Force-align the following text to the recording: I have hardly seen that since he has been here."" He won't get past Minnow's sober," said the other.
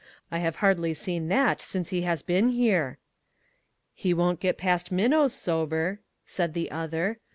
I 0.31 0.39
have 0.39 0.55
hardly 0.65 0.95
seen 0.95 1.27
that 1.27 1.61
since 1.61 1.89
he 1.89 2.01
has 2.01 2.23
been 2.23 2.49
here."" 2.49 2.97
He 3.93 4.15
won't 4.15 4.39
get 4.39 4.57
past 4.57 4.91
Minnow's 4.91 5.31
sober," 5.31 5.99
said 6.25 6.55
the 6.55 6.71
other. 6.71 7.19